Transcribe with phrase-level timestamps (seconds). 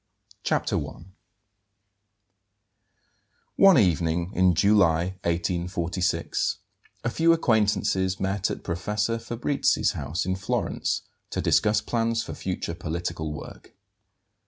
[0.41, 1.03] CHAPTER I.
[3.55, 6.57] ONE evening in July, 1846,
[7.03, 12.73] a few acquaintances met at Professor Fabrizi's house in Florence to discuss plans for future
[12.73, 13.75] political work.